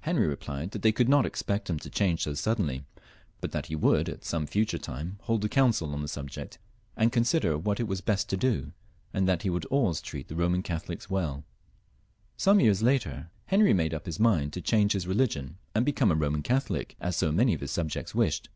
Henry 0.00 0.26
replied 0.26 0.72
that 0.72 0.82
they 0.82 0.90
could 0.90 1.08
not 1.08 1.24
expect 1.24 1.70
him 1.70 1.78
to 1.78 1.88
change 1.88 2.24
so 2.24 2.34
suddenly, 2.34 2.84
but 3.40 3.52
that 3.52 3.66
he 3.66 3.76
would 3.76 4.08
at 4.08 4.24
some 4.24 4.44
future 4.44 4.76
time 4.76 5.18
hold 5.22 5.44
a 5.44 5.48
council 5.48 5.92
on 5.94 6.02
the 6.02 6.08
subject, 6.08 6.58
and 6.96 7.12
con 7.12 7.22
sider 7.22 7.56
what 7.56 7.78
it 7.78 7.86
was 7.86 8.00
best 8.00 8.28
to 8.28 8.36
do; 8.36 8.72
and 9.14 9.28
that 9.28 9.42
he 9.42 9.50
would 9.50 9.64
always 9.66 10.00
treat 10.00 10.26
the 10.26 10.34
Boman 10.34 10.64
Catholics 10.64 11.08
welL 11.08 11.44
Some 12.36 12.58
years 12.58 12.82
later 12.82 13.30
Henry 13.46 13.72
made 13.72 13.94
up 13.94 14.06
his 14.06 14.18
mind 14.18 14.52
to 14.54 14.60
change 14.60 14.94
his 14.94 15.06
religion 15.06 15.58
and 15.76 15.86
become 15.86 16.10
a 16.10 16.16
Boman 16.16 16.42
Catholic, 16.42 16.96
as 17.00 17.14
so 17.14 17.30
many 17.30 17.54
of 17.54 17.60
his 17.60 17.70
subjects 17.70 18.16
wished. 18.16 18.48